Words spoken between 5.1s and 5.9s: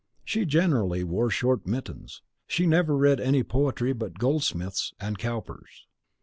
Cowper's.